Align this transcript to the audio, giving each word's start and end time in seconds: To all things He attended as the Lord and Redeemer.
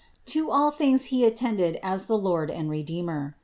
To 0.33 0.49
all 0.49 0.71
things 0.71 1.05
He 1.13 1.23
attended 1.25 1.77
as 1.83 2.07
the 2.07 2.17
Lord 2.17 2.49
and 2.49 2.71
Redeemer. 2.71 3.37